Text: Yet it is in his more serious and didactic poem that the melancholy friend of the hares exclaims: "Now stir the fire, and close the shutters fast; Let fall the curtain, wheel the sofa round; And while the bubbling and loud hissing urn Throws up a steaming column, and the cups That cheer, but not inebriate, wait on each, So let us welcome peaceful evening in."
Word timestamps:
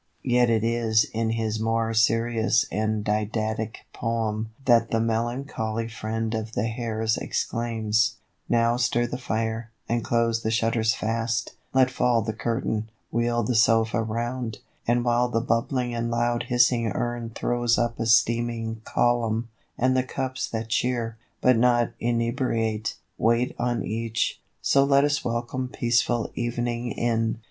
Yet 0.23 0.49
it 0.49 0.63
is 0.63 1.03
in 1.13 1.29
his 1.29 1.59
more 1.59 1.93
serious 1.93 2.65
and 2.71 3.03
didactic 3.03 3.81
poem 3.93 4.49
that 4.65 4.89
the 4.89 4.99
melancholy 4.99 5.87
friend 5.89 6.33
of 6.33 6.53
the 6.53 6.65
hares 6.65 7.17
exclaims: 7.19 8.15
"Now 8.49 8.77
stir 8.77 9.05
the 9.05 9.19
fire, 9.19 9.69
and 9.87 10.03
close 10.03 10.41
the 10.41 10.49
shutters 10.49 10.95
fast; 10.95 11.55
Let 11.71 11.91
fall 11.91 12.23
the 12.23 12.33
curtain, 12.33 12.89
wheel 13.11 13.43
the 13.43 13.53
sofa 13.53 14.01
round; 14.01 14.57
And 14.87 15.05
while 15.05 15.29
the 15.29 15.39
bubbling 15.39 15.93
and 15.93 16.09
loud 16.09 16.45
hissing 16.47 16.87
urn 16.87 17.33
Throws 17.35 17.77
up 17.77 17.99
a 17.99 18.07
steaming 18.07 18.81
column, 18.83 19.49
and 19.77 19.95
the 19.95 20.01
cups 20.01 20.49
That 20.49 20.69
cheer, 20.69 21.19
but 21.41 21.57
not 21.57 21.91
inebriate, 21.99 22.95
wait 23.19 23.53
on 23.59 23.83
each, 23.83 24.41
So 24.63 24.83
let 24.83 25.03
us 25.03 25.23
welcome 25.23 25.67
peaceful 25.67 26.31
evening 26.33 26.89
in." 26.91 27.37